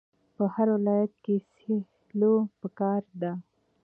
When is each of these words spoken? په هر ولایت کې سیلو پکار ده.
په 0.35 0.43
هر 0.53 0.67
ولایت 0.75 1.13
کې 1.23 1.35
سیلو 1.55 2.33
پکار 2.61 3.01
ده. 3.21 3.31